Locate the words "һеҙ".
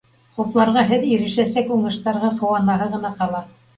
0.91-1.03